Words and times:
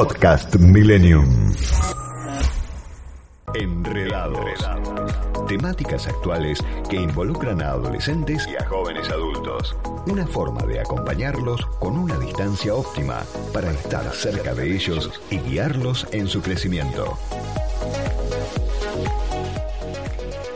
Podcast 0.00 0.56
Millennium. 0.56 1.52
Enredados. 3.54 4.66
Temáticas 5.46 6.08
actuales 6.08 6.58
que 6.88 6.96
involucran 6.96 7.60
a 7.60 7.72
adolescentes 7.72 8.48
y 8.50 8.56
a 8.56 8.66
jóvenes 8.66 9.10
adultos. 9.10 9.76
Una 10.06 10.26
forma 10.26 10.62
de 10.62 10.80
acompañarlos 10.80 11.66
con 11.80 11.98
una 11.98 12.18
distancia 12.18 12.74
óptima 12.74 13.26
para 13.52 13.70
estar 13.72 14.10
cerca 14.14 14.54
de 14.54 14.74
ellos 14.74 15.20
y 15.30 15.36
guiarlos 15.36 16.06
en 16.12 16.28
su 16.28 16.40
crecimiento. 16.40 17.18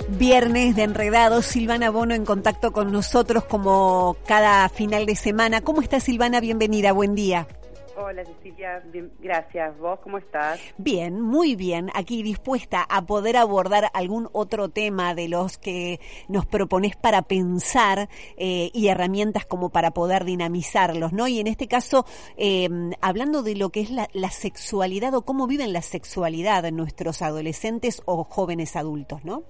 Viernes 0.09 0.75
de 0.75 0.85
Enredados, 0.85 1.45
Silvana 1.45 1.91
Bono 1.91 2.15
en 2.15 2.25
contacto 2.25 2.73
con 2.73 2.91
nosotros 2.91 3.45
como 3.45 4.17
cada 4.27 4.71
final 4.71 5.05
de 5.05 5.17
semana. 5.17 5.61
¿Cómo 5.61 5.83
está 5.83 6.01
Silvana? 6.01 6.41
Bienvenida, 6.41 6.93
buen 6.93 7.15
día. 7.15 7.47
Hola 7.97 8.25
Cecilia, 8.25 8.83
gracias. 9.21 9.79
¿Vos 9.79 10.01
cómo 10.01 10.19
estás? 10.19 10.61
Bien, 10.79 11.21
muy 11.21 11.55
bien. 11.55 11.91
Aquí 11.95 12.23
dispuesta 12.23 12.85
a 12.89 13.07
poder 13.07 13.37
abordar 13.37 13.85
algún 13.95 14.29
otro 14.33 14.69
tema 14.69 15.15
de 15.15 15.29
los 15.29 15.59
que 15.59 16.01
nos 16.29 16.45
propones 16.45 16.97
para 16.97 17.23
pensar 17.23 18.09
eh, 18.37 18.71
y 18.73 18.89
herramientas 18.89 19.47
como 19.47 19.71
para 19.71 19.93
poder 19.93 20.25
dinamizarlos, 20.25 21.13
¿no? 21.13 21.29
Y 21.29 21.39
en 21.39 21.47
este 21.47 21.69
caso, 21.69 22.05
eh, 22.37 22.69
hablando 23.01 23.43
de 23.43 23.55
lo 23.55 23.71
que 23.71 23.81
es 23.81 23.91
la, 23.91 24.09
la, 24.13 24.31
sexualidad 24.31 25.15
o 25.15 25.23
cómo 25.23 25.47
viven 25.47 25.73
la 25.73 25.83
sexualidad 25.83 26.65
nuestros 26.73 27.23
adolescentes 27.23 28.03
o 28.07 28.25
jóvenes 28.25 28.77
adultos, 28.77 29.25
¿no? 29.25 29.45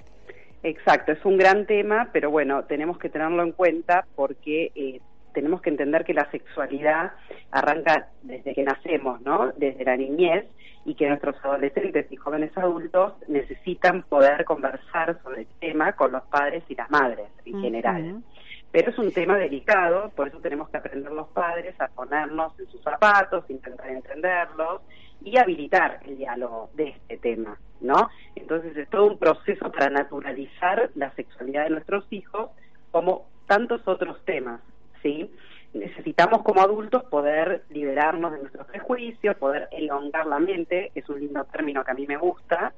Exacto, 0.62 1.12
es 1.12 1.24
un 1.24 1.36
gran 1.36 1.66
tema, 1.66 2.08
pero 2.12 2.30
bueno, 2.30 2.64
tenemos 2.64 2.98
que 2.98 3.10
tenerlo 3.10 3.42
en 3.42 3.52
cuenta 3.52 4.06
porque 4.16 4.72
eh, 4.74 5.00
tenemos 5.34 5.60
que 5.60 5.70
entender 5.70 6.04
que 6.04 6.14
la 6.14 6.30
sexualidad 6.30 7.12
arranca 7.50 8.08
desde 8.22 8.54
que 8.54 8.62
nacemos, 8.62 9.20
¿no? 9.20 9.52
Desde 9.56 9.84
la 9.84 9.96
niñez 9.96 10.46
y 10.86 10.94
que 10.94 11.08
nuestros 11.08 11.36
adolescentes 11.44 12.10
y 12.10 12.16
jóvenes 12.16 12.56
adultos 12.56 13.14
necesitan 13.28 14.02
poder 14.04 14.44
conversar 14.44 15.20
sobre 15.22 15.42
el 15.42 15.46
tema 15.60 15.92
con 15.92 16.12
los 16.12 16.22
padres 16.24 16.62
y 16.68 16.74
las 16.74 16.90
madres 16.90 17.26
en 17.44 17.60
general. 17.60 18.22
Pero 18.70 18.90
es 18.90 18.98
un 18.98 19.12
tema 19.12 19.36
delicado, 19.36 20.10
por 20.16 20.28
eso 20.28 20.38
tenemos 20.38 20.68
que 20.68 20.78
aprender 20.78 21.12
los 21.12 21.28
padres 21.28 21.80
a 21.80 21.88
ponernos 21.88 22.58
en 22.58 22.66
sus 22.66 22.82
zapatos, 22.82 23.44
intentar 23.48 23.88
entenderlos 23.88 24.82
y 25.22 25.38
habilitar 25.38 26.00
el 26.04 26.18
diálogo 26.18 26.70
de 26.74 26.88
este 26.88 27.16
tema, 27.18 27.58
¿no? 27.80 28.08
Entonces 28.34 28.76
es 28.76 28.88
todo 28.90 29.06
un 29.06 29.18
proceso 29.18 29.70
para 29.70 29.90
naturalizar 29.90 30.90
la 30.96 31.10
sexualidad 31.14 31.64
de 31.64 31.70
nuestros 31.70 32.04
hijos 32.10 32.50
como 32.90 33.26
tantos 33.46 33.86
otros 33.86 34.22
temas, 34.24 34.60
¿sí? 35.04 35.30
Necesitamos 35.74 36.42
como 36.42 36.62
adultos 36.62 37.04
poder 37.04 37.62
liberarnos 37.70 38.32
de 38.32 38.38
nuestros 38.38 38.66
prejuicios, 38.66 39.36
poder 39.36 39.68
elongar 39.70 40.26
la 40.26 40.38
mente, 40.38 40.90
es 40.94 41.08
un 41.08 41.20
lindo 41.20 41.44
término 41.44 41.84
que 41.84 41.90
a 41.90 41.94
mí 41.94 42.06
me 42.06 42.16
gusta, 42.16 42.72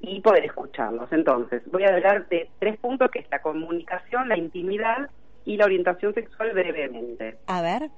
y 0.00 0.20
poder 0.20 0.44
escucharlos. 0.44 1.10
Entonces, 1.12 1.62
voy 1.70 1.84
a 1.84 1.88
hablar 1.88 2.28
de 2.28 2.48
tres 2.58 2.78
puntos 2.78 3.10
que 3.10 3.20
es 3.20 3.30
la 3.30 3.40
comunicación, 3.40 4.28
la 4.28 4.38
intimidad 4.38 5.10
y 5.44 5.56
la 5.56 5.64
orientación 5.64 6.14
sexual 6.14 6.52
brevemente. 6.52 7.36
A 7.46 7.62
ver. 7.62 7.90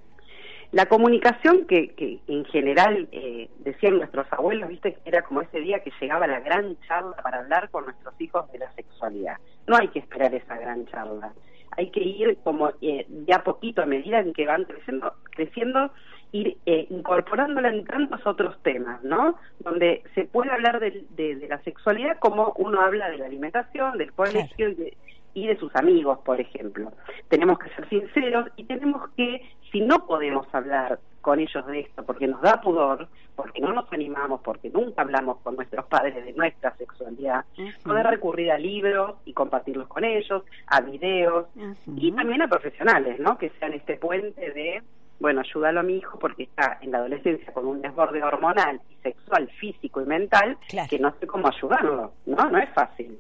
La 0.73 0.87
comunicación 0.87 1.67
que, 1.67 1.95
que 1.95 2.21
en 2.27 2.45
general 2.47 3.09
eh, 3.13 3.49
decían 3.59 3.99
nuestros 3.99 4.27
abuelos, 4.33 4.69
viste, 4.69 4.95
que 4.95 5.01
era 5.05 5.23
como 5.23 5.43
ese 5.43 5.61
día 5.61 5.81
que 5.81 5.93
llegaba 6.01 6.27
la 6.27 6.41
gran 6.41 6.77
charla 6.87 7.17
para 7.23 7.39
hablar 7.39 7.71
con 7.71 7.85
nuestros 7.85 8.15
hijos 8.21 8.51
de 8.53 8.59
la 8.59 8.73
sexualidad. 8.73 9.37
No 9.67 9.77
hay 9.77 9.89
que 9.89 10.01
esperar 10.01 10.35
esa 10.35 10.57
gran 10.57 10.87
charla. 10.87 11.33
Hay 11.77 11.91
que 11.91 12.03
ir 12.03 12.39
como 12.43 12.71
eh, 12.81 13.07
de 13.09 13.35
a 13.35 13.43
poquito, 13.43 13.83
a 13.83 13.87
medida 13.87 14.21
en 14.21 14.33
que 14.33 14.47
van 14.47 14.65
creciendo, 14.65 15.13
creciendo 15.31 15.91
ir 16.33 16.57
eh, 16.67 16.87
incorporándola 16.91 17.69
en 17.69 17.85
tantos 17.85 18.27
otros 18.27 18.61
temas, 18.63 19.03
¿no? 19.03 19.37
Donde 19.61 20.03
se 20.15 20.25
puede 20.25 20.51
hablar 20.51 20.81
de, 20.81 21.05
de, 21.11 21.37
de, 21.37 21.49
la 21.49 21.63
sexualidad 21.63 22.19
como 22.19 22.53
uno 22.57 22.81
habla 22.81 23.09
de 23.11 23.19
la 23.19 23.27
alimentación, 23.27 23.99
del 23.99 24.13
colegio 24.13 24.71
y 24.71 24.75
de, 24.75 24.97
y 25.35 25.47
de 25.47 25.57
sus 25.59 25.75
amigos, 25.77 26.19
por 26.25 26.41
ejemplo. 26.41 26.93
Tenemos 27.29 27.59
que 27.59 27.69
ser 27.71 27.89
sinceros 27.89 28.49
y 28.57 28.65
tenemos 28.65 29.09
que, 29.17 29.43
si 29.71 29.81
no 29.83 30.07
podemos 30.07 30.47
hablar 30.53 30.99
con 31.27 31.41
ellos 31.41 31.67
de 31.67 31.81
esto, 31.81 32.05
porque 32.05 32.29
nos 32.29 32.41
da 32.41 32.61
pudor, 32.61 33.09
porque 33.35 33.61
no 33.61 33.73
nos 33.73 33.93
animamos, 33.93 34.41
porque 34.43 34.71
nunca 34.71 35.03
hablamos 35.03 35.39
con 35.39 35.57
nuestros 35.57 35.85
padres 35.87 36.25
de 36.25 36.33
nuestra 36.35 36.73
sexualidad, 36.77 37.45
uh 37.59 37.63
-huh. 37.63 37.83
poder 37.83 38.07
recurrir 38.07 38.53
a 38.53 38.59
libros 38.59 39.17
y 39.25 39.33
compartirlos 39.33 39.89
con 39.89 40.05
ellos, 40.05 40.45
a 40.69 40.81
videos 40.83 41.47
uh 41.57 41.61
-huh. 41.61 41.77
y 41.97 42.13
también 42.13 42.43
a 42.43 42.47
profesionales, 42.47 43.19
¿no? 43.19 43.37
Que 43.39 43.51
sean 43.59 43.73
este 43.73 43.97
puente 43.97 44.53
de 44.53 44.85
bueno, 45.19 45.41
ayúdalo 45.41 45.81
a 45.81 45.83
mi 45.83 45.97
hijo 45.97 46.17
porque 46.19 46.45
está 46.45 46.79
en 46.81 46.93
la 46.93 46.99
adolescencia 46.99 47.53
con 47.53 47.67
un 47.67 47.81
desborde 47.83 48.23
hormonal 48.23 48.81
y 48.91 48.95
sexual, 49.03 49.51
físico 49.59 50.01
y 50.03 50.05
mental, 50.05 50.59
claro. 50.69 50.89
que 50.89 50.99
no 51.01 51.13
sé 51.19 51.27
cómo 51.27 51.49
ayudarlo, 51.49 52.13
¿no? 52.27 52.51
No 52.51 52.59
es 52.59 52.71
fácil. 52.75 53.16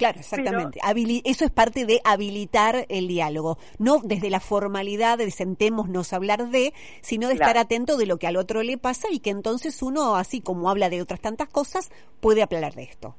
Claro, 0.00 0.18
exactamente. 0.18 0.80
Pero, 0.82 1.20
Eso 1.26 1.44
es 1.44 1.50
parte 1.50 1.84
de 1.84 2.00
habilitar 2.04 2.86
el 2.88 3.06
diálogo. 3.06 3.58
No 3.78 3.98
desde 4.02 4.30
la 4.30 4.40
formalidad 4.40 5.18
de 5.18 5.30
sentémonos 5.30 6.14
a 6.14 6.16
hablar 6.16 6.48
de, 6.48 6.72
sino 7.02 7.28
de 7.28 7.36
claro. 7.36 7.50
estar 7.50 7.64
atento 7.66 7.98
de 7.98 8.06
lo 8.06 8.16
que 8.16 8.26
al 8.26 8.38
otro 8.38 8.62
le 8.62 8.78
pasa 8.78 9.08
y 9.12 9.18
que 9.18 9.28
entonces 9.28 9.82
uno, 9.82 10.16
así 10.16 10.40
como 10.40 10.70
habla 10.70 10.88
de 10.88 11.02
otras 11.02 11.20
tantas 11.20 11.48
cosas, 11.48 11.90
puede 12.20 12.42
hablar 12.42 12.72
de 12.72 12.84
esto. 12.84 13.14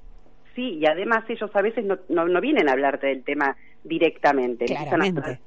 Sí, 0.55 0.79
y 0.79 0.87
además 0.87 1.23
ellos 1.29 1.51
a 1.53 1.61
veces 1.61 1.85
no, 1.85 1.99
no, 2.09 2.27
no 2.27 2.41
vienen 2.41 2.67
a 2.67 2.71
hablarte 2.71 3.05
del 3.05 3.23
tema 3.23 3.55
directamente. 3.83 4.65
Claramente. 4.65 5.39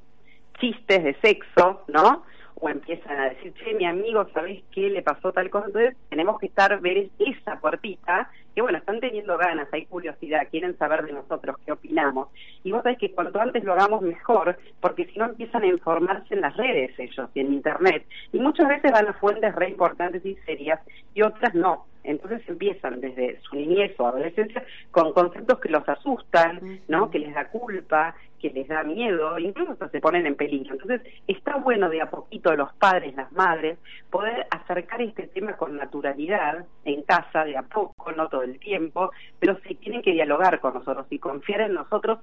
Chistes 0.61 1.03
de 1.03 1.17
sexo, 1.21 1.83
¿no? 1.89 2.23
O 2.65 2.69
empiezan 2.71 3.21
a 3.21 3.29
decir, 3.29 3.53
che, 3.55 3.75
mi 3.75 3.85
amigo, 3.85 4.27
¿sabés 4.33 4.63
qué 4.73 4.89
le 4.89 5.03
pasó 5.03 5.33
tal 5.33 5.51
cosa? 5.51 5.67
Entonces 5.67 5.97
tenemos 6.09 6.39
que 6.39 6.47
estar, 6.47 6.81
ver 6.81 7.11
esa 7.19 7.61
puertita, 7.61 8.31
que 8.55 8.63
bueno, 8.63 8.79
están 8.79 9.01
teniendo 9.01 9.37
ganas, 9.37 9.69
hay 9.71 9.85
curiosidad, 9.85 10.49
quieren 10.51 10.79
saber 10.79 11.05
de 11.05 11.13
nosotros 11.13 11.57
qué 11.67 11.73
opinamos. 11.73 12.29
Y 12.63 12.73
vos 12.73 12.83
sabés 12.83 12.97
que 12.97 13.13
cuanto 13.13 13.39
antes 13.39 13.65
lo 13.65 13.75
hagamos 13.75 14.01
mejor, 14.01 14.57
porque 14.81 15.05
si 15.05 15.19
no 15.19 15.27
empiezan 15.27 15.63
a 15.63 15.67
informarse 15.67 16.33
en 16.33 16.41
las 16.41 16.57
redes 16.57 16.99
ellos 16.99 17.29
y 17.35 17.41
en 17.41 17.53
Internet. 17.53 18.07
Y 18.33 18.39
muchas 18.39 18.67
veces 18.67 18.93
van 18.93 19.09
a 19.09 19.13
fuentes 19.13 19.55
re 19.55 19.69
importantes 19.69 20.25
y 20.25 20.35
serias 20.47 20.81
y 21.13 21.21
otras 21.21 21.55
no. 21.55 21.85
Entonces 22.05 22.43
empiezan 22.49 23.01
desde 23.01 23.41
su 23.41 23.57
niñez 23.57 23.99
o 23.99 24.07
adolescencia 24.07 24.63
con 24.91 25.13
conceptos 25.13 25.59
que 25.59 25.71
los 25.71 25.89
asustan, 25.89 26.81
¿no? 26.87 27.11
Que 27.11 27.19
les 27.19 27.35
da 27.35 27.49
culpa, 27.49 28.15
que 28.39 28.51
les 28.51 28.69
da 28.69 28.83
miedo, 28.83 29.39
incluso 29.39 29.73
hasta 29.73 29.89
se 29.89 30.01
ponen 30.01 30.27
en 30.27 30.35
peligro. 30.35 30.75
Entonces 30.75 31.01
está 31.27 31.57
bueno 31.57 31.89
de 31.89 32.03
a 32.03 32.11
poquito 32.11 32.55
los 32.55 32.73
padres, 32.75 33.17
las 33.17 33.33
madres, 33.33 33.79
poder 34.11 34.47
acercar 34.51 35.01
este 35.01 35.27
tema 35.29 35.57
con 35.57 35.77
naturalidad 35.77 36.67
en 36.85 37.03
casa, 37.03 37.45
de 37.45 37.57
a 37.57 37.63
poco, 37.63 38.13
no 38.13 38.29
todo 38.29 38.43
el 38.43 38.59
tiempo, 38.59 39.11
pero 39.39 39.59
si 39.67 39.75
tienen 39.77 40.03
que 40.03 40.13
dialogar 40.13 40.61
con 40.61 40.75
nosotros 40.75 41.07
y 41.09 41.19
confiar 41.19 41.63
en 41.63 41.75
nosotros 41.75 42.19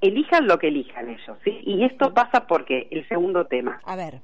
elijan 0.00 0.46
lo 0.46 0.58
que 0.58 0.68
elijan 0.68 1.08
ellos, 1.08 1.36
¿sí? 1.44 1.58
Y 1.64 1.84
esto 1.84 2.14
pasa 2.14 2.46
porque 2.46 2.86
el 2.90 3.06
segundo 3.08 3.46
tema. 3.46 3.80
A 3.84 3.96
ver. 3.96 4.20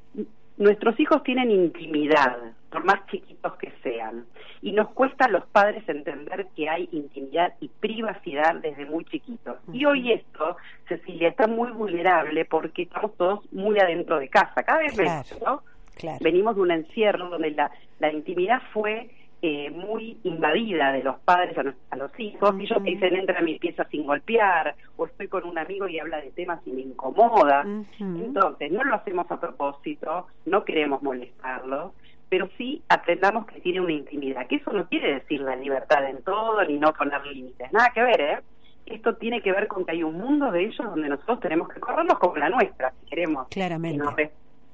Nuestros 0.56 0.98
hijos 1.00 1.24
tienen 1.24 1.50
intimidad, 1.50 2.36
por 2.74 2.84
más 2.84 3.06
chiquitos 3.06 3.54
que 3.54 3.72
sean, 3.84 4.26
y 4.60 4.72
nos 4.72 4.88
cuesta 4.90 5.26
a 5.26 5.28
los 5.28 5.46
padres 5.46 5.88
entender 5.88 6.48
que 6.56 6.68
hay 6.68 6.88
intimidad 6.90 7.54
y 7.60 7.68
privacidad 7.68 8.56
desde 8.56 8.84
muy 8.84 9.04
chiquitos. 9.04 9.58
Y 9.72 9.84
hoy 9.84 10.10
esto, 10.10 10.56
Cecilia, 10.88 11.28
está 11.28 11.46
muy 11.46 11.70
vulnerable 11.70 12.44
porque 12.46 12.82
estamos 12.82 13.16
todos 13.16 13.52
muy 13.52 13.78
adentro 13.78 14.18
de 14.18 14.28
casa, 14.28 14.64
cada 14.64 14.80
vez 14.80 14.92
claro, 14.94 15.08
menos, 15.08 15.42
¿no? 15.46 15.62
Claro. 15.94 16.18
Venimos 16.20 16.56
de 16.56 16.62
un 16.62 16.70
encierro 16.72 17.30
donde 17.30 17.52
la, 17.52 17.70
la 18.00 18.12
intimidad 18.12 18.60
fue 18.72 19.08
eh, 19.40 19.70
muy 19.70 20.18
invadida 20.24 20.90
de 20.90 21.04
los 21.04 21.20
padres 21.20 21.56
a, 21.56 21.62
los, 21.62 21.74
a 21.90 21.96
los 21.96 22.10
hijos, 22.18 22.50
uh 22.50 22.54
-huh. 22.54 22.62
ellos 22.62 22.82
dicen 22.82 23.14
entra 23.14 23.38
a 23.38 23.42
mi 23.42 23.56
pieza 23.60 23.84
sin 23.84 24.04
golpear, 24.04 24.74
o 24.96 25.06
estoy 25.06 25.28
con 25.28 25.44
un 25.44 25.58
amigo 25.58 25.86
y 25.86 26.00
habla 26.00 26.20
de 26.20 26.32
temas 26.32 26.60
y 26.66 26.72
me 26.72 26.80
incomoda. 26.80 27.62
Uh 27.64 27.84
-huh. 28.00 28.24
Entonces, 28.24 28.72
no 28.72 28.82
lo 28.82 28.96
hacemos 28.96 29.30
a 29.30 29.38
propósito, 29.38 30.26
no 30.46 30.64
queremos 30.64 31.02
molestarlo, 31.04 31.92
pero 32.34 32.48
sí 32.58 32.82
aprendamos 32.88 33.46
que 33.46 33.60
tiene 33.60 33.80
una 33.80 33.92
intimidad, 33.92 34.48
que 34.48 34.56
eso 34.56 34.72
no 34.72 34.88
quiere 34.88 35.14
decir 35.14 35.40
la 35.40 35.54
libertad 35.54 36.04
en 36.10 36.20
todo 36.24 36.64
ni 36.64 36.78
no 36.78 36.92
poner 36.92 37.24
límites, 37.24 37.72
nada 37.72 37.92
que 37.94 38.02
ver, 38.02 38.20
¿eh? 38.20 38.38
Esto 38.86 39.14
tiene 39.14 39.40
que 39.40 39.52
ver 39.52 39.68
con 39.68 39.84
que 39.84 39.92
hay 39.92 40.02
un 40.02 40.18
mundo 40.18 40.50
de 40.50 40.64
ellos 40.64 40.84
donde 40.84 41.08
nosotros 41.08 41.38
tenemos 41.38 41.68
que 41.68 41.78
corrernos 41.78 42.18
como 42.18 42.36
la 42.36 42.48
nuestra, 42.48 42.92
si 43.00 43.06
queremos. 43.06 43.46
Claramente. 43.50 43.98
Que 44.16 44.24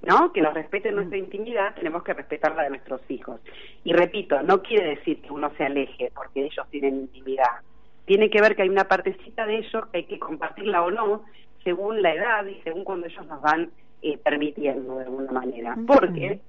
nos 0.09 0.21
¿no? 0.21 0.33
Que 0.33 0.41
nos 0.41 0.55
respeten 0.55 0.95
nuestra 0.95 1.19
intimidad, 1.19 1.75
tenemos 1.75 2.03
que 2.03 2.15
respetar 2.15 2.57
la 2.57 2.63
de 2.63 2.71
nuestros 2.71 3.03
hijos. 3.11 3.43
Y 3.85 3.93
repito, 3.93 4.41
no 4.41 4.63
quiere 4.63 4.97
decir 4.97 5.21
que 5.21 5.31
uno 5.31 5.53
se 5.59 5.67
aleje 5.67 6.11
porque 6.15 6.47
ellos 6.47 6.67
tienen 6.71 6.95
intimidad. 6.95 7.61
Tiene 8.07 8.31
que 8.31 8.41
ver 8.41 8.57
que 8.57 8.63
hay 8.63 8.71
una 8.71 8.85
partecita 8.85 9.45
de 9.45 9.59
ellos 9.59 9.85
que 9.93 9.99
hay 9.99 10.05
que 10.05 10.19
compartirla 10.19 10.83
o 10.83 10.91
no, 10.91 11.25
según 11.63 12.01
la 12.01 12.15
edad 12.15 12.47
y 12.47 12.59
según 12.63 12.85
cuando 12.85 13.07
ellos 13.07 13.27
nos 13.27 13.43
van 13.43 13.71
eh, 14.01 14.17
permitiendo 14.17 14.97
de 14.97 15.05
alguna 15.05 15.31
manera. 15.31 15.77
Porque 15.87 16.41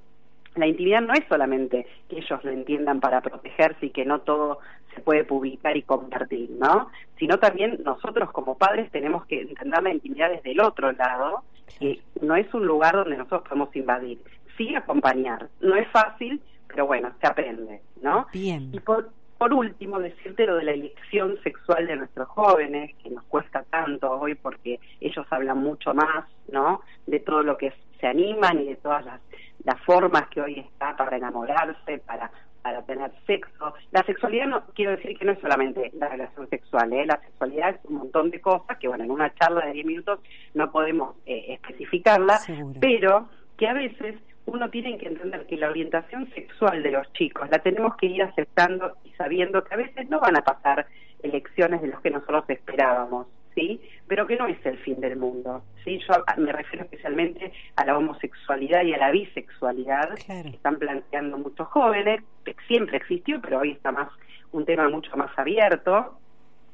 la 0.56 0.68
intimidad 0.68 1.02
no 1.02 1.14
es 1.14 1.24
solamente 1.30 1.86
que 2.10 2.18
ellos 2.18 2.44
lo 2.44 2.52
entiendan 2.52 3.00
para 3.00 3.22
protegerse 3.22 3.88
y 3.88 3.90
que 3.92 4.06
no 4.06 4.20
todo 4.20 4.60
se 4.94 5.02
puede 5.02 5.24
publicar 5.24 5.78
y 5.78 5.84
compartir, 5.84 6.50
¿no? 6.52 6.90
Sino 7.18 7.40
también 7.40 7.80
nosotros 7.84 8.32
como 8.32 8.58
padres 8.58 8.92
tenemos 8.92 9.26
que 9.26 9.42
entender 9.42 9.82
la 9.82 9.94
intimidad 9.94 10.30
desde 10.30 10.52
el 10.52 10.62
otro 10.62 10.92
lado, 10.92 11.44
que 11.80 12.02
no 12.22 12.36
es 12.36 12.54
un 12.54 12.66
lugar 12.66 12.96
donde 12.96 13.18
nosotros 13.18 13.44
podemos 13.44 13.76
invadir, 13.76 14.20
sí 14.58 14.76
acompañar. 14.76 15.48
No 15.62 15.76
es 15.76 15.88
fácil, 15.90 16.42
pero 16.68 16.86
bueno, 16.86 17.12
se 17.22 17.28
aprende, 17.28 17.82
¿no? 18.02 18.28
Bien. 18.34 18.70
Y 18.74 18.80
por, 18.82 19.10
por 19.38 19.54
último, 19.54 20.00
decirte 20.00 20.46
lo 20.46 20.58
de 20.58 20.64
la 20.66 20.72
elección 20.72 21.38
sexual 21.44 21.88
de 21.88 21.96
nuestros 21.96 22.28
jóvenes, 22.28 22.94
que 23.02 23.10
nos 23.10 23.24
cuesta 23.24 23.64
tanto 23.70 24.12
hoy 24.12 24.36
porque 24.36 24.80
ellos 25.00 25.26
hablan 25.30 25.60
mucho 25.60 25.94
más, 25.94 26.26
¿no? 26.52 26.82
De 27.08 27.22
todo 27.22 27.44
lo 27.44 27.58
que 27.58 27.74
se 28.02 28.08
animan 28.08 28.60
y 28.60 28.66
de 28.66 28.76
todas 28.76 29.06
las, 29.06 29.22
las 29.64 29.80
formas 29.82 30.28
que 30.30 30.42
hoy 30.42 30.60
está 30.60 30.96
para 30.96 31.18
enamorarse, 31.18 32.00
para 32.00 32.32
para 32.62 32.84
tener 32.84 33.12
sexo. 33.26 33.74
La 33.92 34.04
sexualidad 34.04 34.48
no 34.48 34.64
quiero 34.76 34.92
decir 34.92 35.18
que 35.18 35.26
no 35.26 35.32
es 35.32 35.40
solamente 35.40 35.92
la 35.96 36.10
relación 36.10 36.48
sexual, 36.50 36.94
¿eh? 36.94 37.06
la 37.06 37.20
sexualidad 37.20 37.72
es 37.72 37.86
un 37.86 37.96
montón 37.96 38.30
de 38.30 38.40
cosas 38.40 38.78
que, 38.78 38.88
bueno, 38.88 39.04
en 39.04 39.12
una 39.12 39.34
charla 39.36 39.66
de 39.66 39.74
10 39.74 39.86
minutos 39.86 40.20
no 40.54 40.72
podemos 40.72 41.16
eh, 41.26 41.54
especificarla, 41.54 42.40
pero 42.80 43.30
que 43.58 43.68
a 43.68 43.74
veces 43.74 44.16
uno 44.46 44.70
tiene 44.70 44.98
que 44.98 45.08
entender 45.08 45.46
que 45.46 45.58
la 45.58 45.70
orientación 45.70 46.30
sexual 46.34 46.82
de 46.84 46.92
los 46.92 47.12
chicos 47.14 47.50
la 47.50 47.60
tenemos 47.60 47.96
que 47.96 48.08
ir 48.08 48.24
aceptando 48.24 48.98
y 49.04 49.12
sabiendo 49.12 49.64
que 49.64 49.74
a 49.74 49.78
veces 49.78 50.10
no 50.10 50.20
van 50.20 50.38
a 50.38 50.42
pasar 50.42 50.88
elecciones 51.22 51.82
de 51.82 51.90
los 51.90 52.02
que 52.02 52.10
nosotros 52.10 52.44
esperábamos. 52.48 53.28
¿Sí? 53.56 53.82
Pero 54.08 54.28
que 54.28 54.38
no 54.38 54.48
es 54.48 54.64
el 54.66 54.78
fin 54.80 55.00
del 55.00 55.18
mundo, 55.18 55.64
¿sí? 55.84 56.00
Yo 56.00 56.24
me 56.38 56.52
refiero 56.52 56.86
especialmente 56.86 57.52
a 57.76 57.86
la 57.86 57.98
homosexualidad 57.98 58.84
y 58.84 58.94
a 58.94 58.98
la 58.98 59.12
bisexualidad 59.12 60.16
que 60.16 60.50
están 60.50 60.78
planteando 60.78 61.38
muchos 61.38 61.68
jóvenes, 61.68 62.22
siempre 62.68 62.98
existió, 62.98 63.42
pero 63.42 63.60
hoy 63.60 63.72
está 63.72 63.92
más 63.92 64.10
un 64.52 64.66
tema 64.66 64.90
mucho 64.90 65.16
más 65.16 65.32
abierto. 65.38 66.18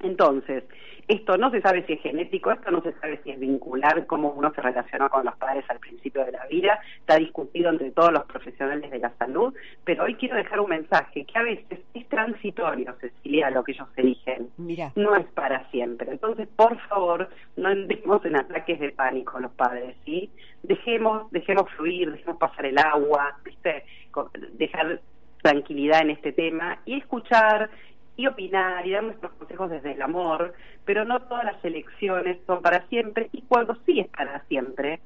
Entonces, 0.02 0.64
esto 1.08 1.38
no 1.38 1.50
se 1.52 1.62
sabe 1.62 1.86
si 1.86 1.94
es 1.94 2.02
genético, 2.02 2.52
esto 2.52 2.70
no 2.70 2.82
se 2.82 2.92
sabe 3.00 3.22
si 3.24 3.32
es 3.32 3.40
vincular, 3.40 4.06
cómo 4.08 4.30
uno 4.32 4.52
se 4.54 4.62
relaciona 4.62 5.08
con 5.08 5.24
los 5.24 5.36
padres 5.38 5.64
al 5.70 5.80
principio 5.80 6.26
de 6.26 6.34
la 6.34 6.46
vida, 6.48 6.80
está 7.00 7.16
discutido 7.16 7.70
entre 7.70 7.92
todos 7.92 8.12
los 8.12 8.26
profesionales 8.26 8.92
de 8.92 9.00
la 9.00 9.14
salud, 9.18 9.54
pero 9.86 10.04
hoy 10.04 10.16
quiero 10.16 10.36
dejar 10.36 10.60
un 10.60 10.70
mensaje 10.70 11.26
que 11.26 11.40
a 11.40 11.44
veces 11.44 11.80
es 11.94 12.08
transitorio, 12.10 12.94
Cecilia, 13.00 13.50
lo 13.50 13.64
que 13.64 13.72
ellos 13.72 13.88
eligen, 13.96 14.50
Mira. 14.58 14.92
no 14.98 15.16
es 15.16 15.26
para 15.28 15.70
siempre. 15.72 16.12
Entonces, 16.12 16.48
por 16.54 16.78
favor, 16.90 17.30
no 17.56 17.70
entremos 17.70 18.26
en 18.26 18.36
ataques 18.36 18.78
de 18.78 18.92
pánico 18.92 19.40
los 19.40 19.52
padres, 19.54 19.96
¿sí? 20.04 20.30
Dejemos, 20.64 21.32
dejemos 21.32 21.72
fluir, 21.72 22.12
dejemos 22.12 22.38
pasar 22.38 22.66
el 22.66 22.78
agua, 22.78 23.38
¿viste? 23.46 23.86
Dejar 24.54 25.00
tranquilidad 25.42 26.02
en 26.02 26.10
este 26.10 26.34
tema 26.34 26.80
y 26.86 26.98
escuchar 26.98 27.70
y 28.18 28.26
opinar 28.26 28.86
y 28.86 28.92
dar 28.92 29.04
nuestros 29.04 29.32
consejos 29.34 29.70
desde 29.70 29.94
el 29.94 30.02
amor, 30.02 30.54
pero 30.84 31.06
no 31.06 31.22
todas 31.22 31.46
las 31.46 31.64
elecciones 31.64 32.38
son 32.48 32.62
para 32.62 32.86
siempre 32.88 33.30
y 33.32 33.44
cuando 33.44 33.78
sí 33.86 34.00
es 34.00 34.08
para 34.08 34.44
siempre, 34.46 35.00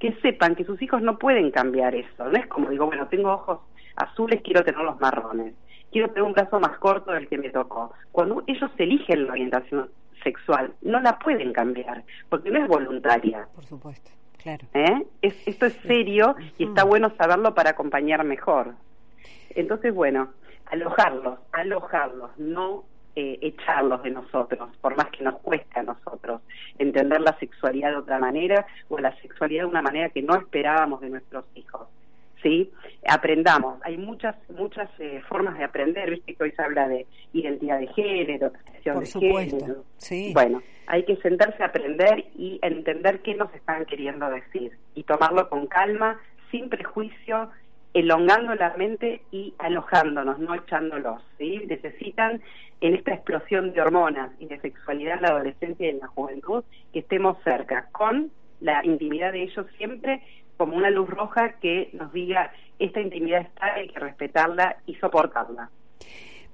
que 0.00 0.12
sepan 0.20 0.56
que 0.56 0.64
sus 0.64 0.82
hijos 0.82 1.00
no 1.00 1.18
pueden 1.18 1.50
cambiar 1.50 1.94
eso. 1.94 2.24
No 2.24 2.36
es 2.36 2.46
como 2.48 2.68
digo, 2.68 2.86
bueno, 2.86 3.06
tengo 3.06 3.32
ojos 3.32 3.60
azules, 3.96 4.42
quiero 4.42 4.64
tener 4.64 4.80
los 4.80 5.00
marrones, 5.00 5.54
quiero 5.90 6.08
tener 6.08 6.24
un 6.24 6.32
brazo 6.32 6.58
más 6.60 6.78
corto 6.78 7.12
del 7.12 7.28
que 7.28 7.38
me 7.38 7.50
tocó. 7.50 7.92
Cuando 8.10 8.42
ellos 8.46 8.70
eligen 8.76 9.26
la 9.26 9.32
orientación 9.32 9.88
sexual, 10.22 10.72
no 10.82 11.00
la 11.00 11.18
pueden 11.18 11.52
cambiar, 11.52 12.02
porque 12.28 12.50
no 12.50 12.60
es 12.60 12.68
voluntaria. 12.68 13.46
Por 13.54 13.64
supuesto, 13.64 14.10
claro. 14.42 14.66
¿Eh? 14.74 15.06
esto 15.22 15.66
es 15.66 15.74
serio 15.86 16.34
y 16.58 16.64
está 16.64 16.82
bueno 16.82 17.12
saberlo 17.16 17.54
para 17.54 17.70
acompañar 17.70 18.24
mejor. 18.24 18.74
Entonces, 19.50 19.94
bueno, 19.94 20.30
alojarlos, 20.70 21.38
alojarlos, 21.52 22.30
no 22.38 22.84
eh, 23.16 23.38
echarlos 23.42 24.02
de 24.02 24.10
nosotros, 24.10 24.70
por 24.80 24.96
más 24.96 25.06
que 25.10 25.24
nos 25.24 25.38
cueste 25.40 25.80
a 25.80 25.82
nosotros 25.82 26.40
entender 26.78 27.20
la 27.20 27.36
sexualidad 27.38 27.90
de 27.90 27.96
otra 27.96 28.18
manera 28.18 28.66
o 28.88 28.98
la 28.98 29.14
sexualidad 29.20 29.62
de 29.62 29.70
una 29.70 29.82
manera 29.82 30.08
que 30.10 30.22
no 30.22 30.36
esperábamos 30.36 31.00
de 31.00 31.10
nuestros 31.10 31.44
hijos. 31.54 31.88
¿sí? 32.42 32.70
Aprendamos. 33.08 33.80
Hay 33.82 33.96
muchas 33.96 34.36
muchas 34.50 34.88
eh, 34.98 35.20
formas 35.28 35.58
de 35.58 35.64
aprender, 35.64 36.10
viste 36.10 36.34
que 36.34 36.44
hoy 36.44 36.52
se 36.52 36.62
habla 36.62 36.88
de 36.88 37.06
identidad 37.32 37.80
de 37.80 37.88
género, 37.88 38.48
expresión 38.48 38.94
Por 38.94 39.04
de 39.04 39.10
supuesto, 39.10 39.58
género. 39.58 39.84
Sí. 39.96 40.30
Bueno, 40.34 40.62
hay 40.86 41.04
que 41.04 41.16
sentarse 41.16 41.62
a 41.62 41.66
aprender 41.66 42.24
y 42.36 42.58
entender 42.62 43.20
qué 43.20 43.34
nos 43.34 43.52
están 43.54 43.84
queriendo 43.86 44.28
decir 44.30 44.72
y 44.94 45.02
tomarlo 45.02 45.48
con 45.48 45.66
calma, 45.66 46.20
sin 46.50 46.68
prejuicio 46.68 47.50
elongando 47.98 48.54
la 48.54 48.74
mente 48.76 49.22
y 49.32 49.54
alojándonos, 49.58 50.38
no 50.38 50.54
echándolos. 50.54 51.22
¿sí? 51.38 51.62
Necesitan 51.66 52.40
en 52.80 52.94
esta 52.94 53.14
explosión 53.14 53.72
de 53.72 53.80
hormonas 53.80 54.30
y 54.38 54.46
de 54.46 54.60
sexualidad 54.60 55.16
en 55.16 55.22
la 55.22 55.28
adolescencia 55.28 55.86
y 55.86 55.90
en 55.90 56.00
la 56.00 56.06
juventud 56.06 56.64
que 56.92 57.00
estemos 57.00 57.36
cerca, 57.42 57.88
con 57.92 58.30
la 58.60 58.84
intimidad 58.84 59.32
de 59.32 59.42
ellos 59.42 59.66
siempre 59.76 60.22
como 60.56 60.76
una 60.76 60.90
luz 60.90 61.08
roja 61.08 61.52
que 61.60 61.90
nos 61.92 62.12
diga 62.12 62.52
esta 62.78 63.00
intimidad 63.00 63.42
está, 63.42 63.74
hay 63.74 63.88
que 63.88 63.98
respetarla 63.98 64.76
y 64.86 64.94
soportarla. 64.96 65.70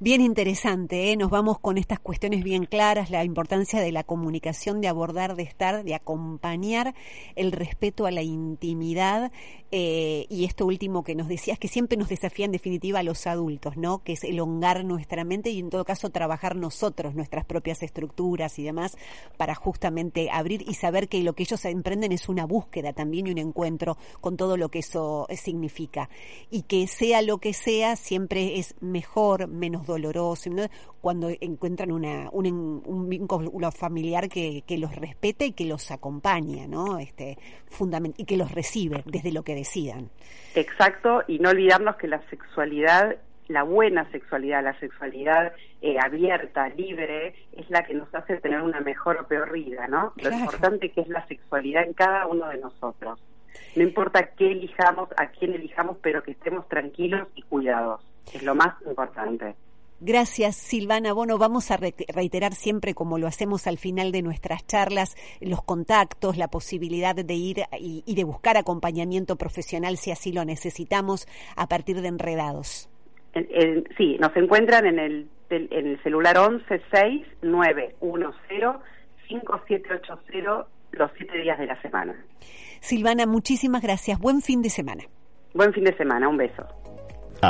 Bien 0.01 0.21
interesante, 0.21 1.13
¿eh? 1.13 1.17
nos 1.17 1.31
vamos 1.31 1.61
con 1.61 1.79
estas 1.79 2.01
cuestiones 2.01 2.43
bien 2.43 2.67
claras, 2.67 3.11
la 3.11 3.23
importancia 3.23 3.81
de 3.81 3.93
la 3.93 4.03
comunicación, 4.03 4.81
de 4.81 4.89
abordar, 4.89 5.37
de 5.37 5.45
estar, 5.45 5.85
de 5.85 5.95
acompañar 5.95 6.97
el 7.37 7.53
respeto 7.53 8.05
a 8.05 8.11
la 8.11 8.23
intimidad 8.23 9.31
eh, 9.71 10.27
y 10.29 10.45
esto 10.45 10.67
último 10.67 11.05
que 11.05 11.15
nos 11.15 11.29
decías, 11.29 11.59
que 11.59 11.69
siempre 11.69 11.97
nos 11.97 12.09
desafía 12.09 12.45
en 12.45 12.53
definitiva 12.53 12.99
a 12.99 13.03
los 13.05 13.27
adultos, 13.27 13.77
¿no? 13.77 14.05
Que 14.05 14.13
es 14.13 14.25
elongar 14.25 14.85
nuestra 14.85 15.25
mente 15.25 15.51
y 15.51 15.61
en 15.61 15.71
todo 15.71 15.85
caso 15.85 16.11
trabajar 16.11 16.55
nosotros, 16.55 17.15
nuestras 17.15 17.45
propias 17.45 17.83
estructuras 17.83 18.59
y 18.59 18.65
demás, 18.65 18.97
para 19.37 19.55
justamente 19.55 20.29
abrir 20.31 20.63
y 20.69 20.75
saber 20.75 21.09
que 21.09 21.23
lo 21.23 21.35
que 21.35 21.45
ellos 21.45 21.65
emprenden 21.65 22.13
es 22.13 22.29
una 22.29 22.47
búsqueda 22.47 22.93
también 22.93 23.27
y 23.29 23.31
un 23.31 23.39
encuentro 23.39 23.97
con 24.21 24.37
todo 24.37 24.57
lo 24.57 24.69
que 24.69 24.81
eso 24.81 25.27
significa. 25.37 26.09
Y 26.51 26.63
que 26.63 26.87
sea 26.89 27.23
lo 27.23 27.39
que 27.39 27.53
sea, 27.53 27.97
siempre 27.97 28.59
es 28.59 28.75
mejor, 28.81 29.49
menos 29.49 29.85
cuando 31.01 31.31
encuentran 31.41 31.93
una, 31.93 32.29
un, 32.33 32.83
un 32.85 33.09
vínculo 33.09 33.71
familiar 33.71 34.29
que, 34.29 34.63
que, 34.67 34.79
los 34.79 34.95
respete 34.95 35.47
y 35.47 35.53
que 35.53 35.65
los 35.65 35.91
acompaña, 35.91 36.67
¿no? 36.67 36.99
Este, 36.99 37.39
fundament 37.67 38.19
y 38.19 38.25
que 38.25 38.37
los 38.37 38.53
recibe 38.53 39.03
desde 39.07 39.33
lo 39.33 39.43
que 39.43 39.55
decidan. 39.55 40.11
Exacto, 40.55 41.23
y 41.27 41.39
no 41.39 41.51
olvidarnos 41.51 41.97
que 41.97 42.09
la 42.09 42.23
sexualidad 42.29 43.17
la 43.49 43.63
buena 43.63 44.11
sexualidad, 44.11 44.65
la 44.65 44.79
sexualidad 44.81 45.53
eh, 45.83 45.97
abierta, 45.99 46.69
libre, 46.71 47.35
es 47.53 47.69
la 47.69 47.85
que 47.85 47.95
nos 47.95 48.13
hace 48.15 48.39
tener 48.39 48.63
una 48.63 48.81
mejor 48.81 49.19
o 49.19 49.27
peor 49.27 49.53
vida, 49.53 49.87
¿no? 49.87 50.13
Lo 50.17 50.31
importante 50.31 50.91
que 50.91 51.03
es 51.03 51.09
la 51.09 51.27
sexualidad 51.27 51.85
en 51.85 51.93
cada 51.93 52.27
uno 52.27 52.49
de 52.49 52.59
nosotros. 52.59 53.21
No 53.77 53.83
importa 53.83 54.31
qué 54.31 54.53
elijamos, 54.53 55.09
a 55.17 55.27
quién 55.29 55.53
elijamos, 55.55 55.99
pero 56.01 56.23
que 56.23 56.33
estemos 56.33 56.69
tranquilos 56.69 57.29
y 57.35 57.43
cuidados. 57.43 58.01
Es 58.33 58.43
lo 58.43 58.55
más 58.55 58.75
importante. 58.87 59.55
Gracias, 60.07 60.57
Silvana 60.57 61.15
Bono. 61.15 61.39
Vamos 61.39 61.71
a 61.71 61.79
reiterar 61.79 62.53
siempre, 62.53 62.93
como 62.93 63.17
lo 63.17 63.27
hacemos 63.27 63.67
al 63.67 63.79
final 63.79 64.13
de 64.13 64.21
nuestras 64.21 64.67
charlas, 64.67 65.17
los 65.41 65.63
contactos, 65.63 66.37
la 66.37 66.49
posibilidad 66.49 67.15
de 67.15 67.33
ir 67.33 67.63
y, 67.81 68.15
de 68.15 68.25
buscar 68.25 68.59
acompañamiento 68.59 69.37
profesional 69.37 69.97
si 69.97 70.11
así 70.11 70.31
lo 70.31 70.45
necesitamos 70.45 71.27
a 71.57 71.69
partir 71.69 72.03
de 72.03 72.09
enredados. 72.09 72.91
sí, 73.97 74.19
nos 74.21 74.37
encuentran 74.37 74.85
en 74.85 74.99
el, 74.99 75.27
en 75.49 75.87
el 75.87 76.03
celular 76.03 76.37
11 76.37 76.83
6 76.93 77.27
5780 79.27 80.67
los 80.93 81.11
siete 81.17 81.39
días 81.39 81.59
de 81.59 81.65
la 81.65 81.81
semana. 81.81 82.15
Silvana, 82.81 83.25
muchísimas 83.25 83.81
gracias. 83.81 84.19
Buen 84.19 84.43
fin 84.43 84.61
de 84.61 84.69
semana. 84.69 85.05
Buen 85.55 85.73
fin 85.73 85.85
de 85.85 85.97
semana. 85.97 86.29
Un 86.29 86.37
beso. 86.37 86.67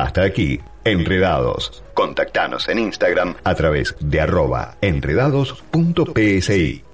Hasta 0.03 0.25
aquí, 0.25 0.61
Enredados. 0.85 1.83
Contactanos 1.95 2.69
en 2.69 2.81
Instagram 2.81 3.35
a 3.45 3.55
través 3.55 3.95
de 4.01 4.21
arroba 4.21 4.77
enredados.psi. 4.81 6.85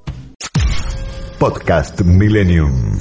Podcast 1.39 2.03
Millennium. 2.03 2.99